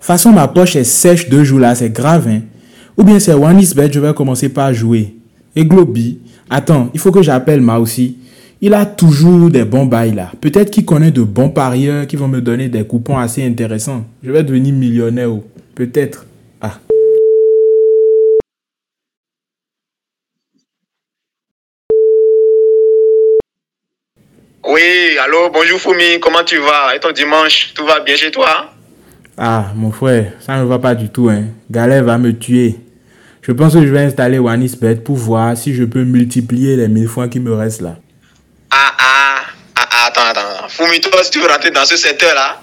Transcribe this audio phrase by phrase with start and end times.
[0.00, 2.42] Façon, ma poche est sèche deux jours là, c'est grave, hein.
[2.96, 5.14] Ou bien c'est One is je vais commencer par jouer.
[5.54, 6.18] Et Globy,
[6.48, 8.18] attends, il faut que j'appelle Ma aussi.
[8.60, 10.32] Il a toujours des bons bails là.
[10.40, 14.06] Peut-être qu'il connaît de bons parieurs qui vont me donner des coupons assez intéressants.
[14.22, 15.30] Je vais devenir millionnaire.
[15.30, 15.44] Oh.
[15.74, 16.24] Peut-être.
[16.60, 16.78] Ah.
[24.66, 26.96] Oui, allô, bonjour Foumi, comment tu vas?
[26.96, 28.72] Et ton dimanche, tout va bien chez toi?
[29.38, 31.28] Ah, mon frère, ça ne va pas du tout.
[31.28, 31.44] Hein.
[31.70, 32.76] Galère va me tuer.
[33.42, 37.06] Je pense que je vais installer OneIsBet pour voir si je peux multiplier les 1000
[37.06, 37.96] fois qui me restent là.
[38.70, 39.42] Ah, ah,
[39.76, 40.68] ah, ah attends, attends.
[40.68, 42.62] Foumi, toi, si tu veux rentrer dans ce secteur-là,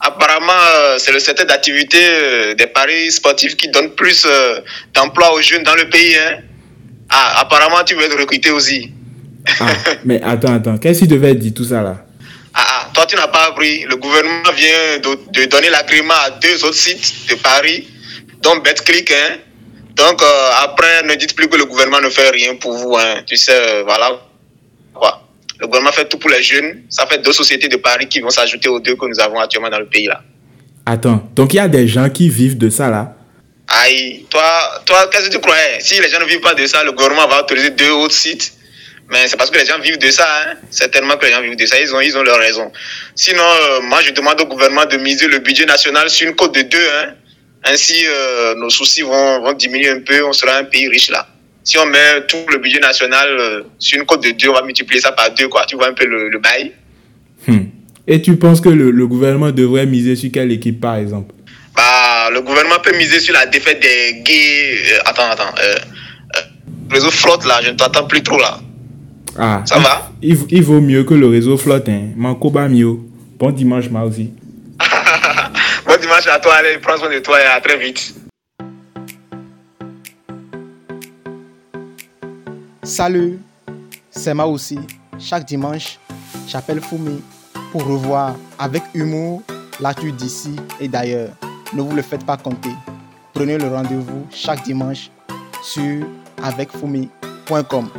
[0.00, 4.60] apparemment, euh, c'est le secteur d'activité euh, des paris sportifs qui donne plus euh,
[4.94, 6.16] d'emplois aux jeunes dans le pays.
[6.16, 6.38] Hein.
[7.10, 8.90] Ah, apparemment, tu veux être recruté aussi.
[9.60, 9.66] Ah,
[10.04, 12.05] mais attends, attends, qu'est-ce qu'il devait dire tout ça là?
[13.06, 13.84] Toi tu n'as pas appris.
[13.84, 17.86] Le gouvernement vient de, donner l'agrément à deux autres sites de Paris,
[18.42, 19.10] dont BetClick.
[19.10, 19.38] Hein.
[19.94, 22.96] Donc euh, après, ne dites plus que le gouvernement ne fait rien pour vous.
[22.96, 23.22] Hein.
[23.26, 24.20] Tu sais, euh, voilà.
[24.92, 25.22] Quoi.
[25.58, 26.82] Le gouvernement fait tout pour les jeunes.
[26.90, 29.70] Ça fait deux sociétés de Paris qui vont s'ajouter aux deux que nous avons actuellement
[29.70, 30.20] dans le pays là.
[30.84, 33.16] Attends, donc il y a des gens qui vivent de ça là?
[33.66, 34.44] Aïe, toi,
[34.84, 35.80] toi qu'est-ce que tu croyais?
[35.80, 38.52] Si les gens ne vivent pas de ça, le gouvernement va autoriser deux autres sites
[39.10, 40.26] mais c'est parce que les gens vivent de ça.
[40.26, 40.54] Hein.
[40.70, 41.78] Certainement que les gens vivent de ça.
[41.80, 42.72] Ils ont, ils ont leur raison.
[43.14, 46.54] Sinon, euh, moi, je demande au gouvernement de miser le budget national sur une cote
[46.54, 46.78] de 2.
[46.78, 47.14] Hein.
[47.64, 50.24] Ainsi, euh, nos soucis vont, vont, diminuer un peu.
[50.24, 51.28] On sera un pays riche là.
[51.62, 54.62] Si on met tout le budget national euh, sur une cote de 2, on va
[54.62, 55.48] multiplier ça par 2.
[55.48, 55.64] Quoi.
[55.66, 56.72] Tu vois un peu le, bail.
[57.46, 57.66] Hmm.
[58.08, 61.32] Et tu penses que le, le, gouvernement devrait miser sur quelle équipe, par exemple?
[61.76, 64.98] Bah, Le gouvernement peut miser sur la défaite des gays.
[65.04, 65.54] attends, attends.
[66.90, 68.60] réseau flotte là, je ne t'entends plus trop là.
[69.38, 70.10] Ah, ça va?
[70.22, 71.88] Il, il, vaut mieux que le réseau flotte.
[71.88, 72.08] Hein.
[72.16, 72.96] Manco mieux.
[73.38, 74.32] Bon dimanche, moi aussi.
[75.86, 76.54] bon dimanche à toi.
[76.54, 78.14] Allez, prends soin de toi et à très vite.
[82.82, 83.40] Salut,
[84.10, 84.78] c'est moi aussi.
[85.18, 85.98] Chaque dimanche,
[86.46, 87.20] j'appelle Foumi
[87.72, 89.42] pour revoir avec humour
[89.80, 91.30] l'actu d'ici et d'ailleurs.
[91.74, 92.70] Ne vous le faites pas compter.
[93.34, 95.10] Prenez le rendez-vous chaque dimanche
[95.62, 96.06] sur
[96.42, 97.90] avecfoumi.com.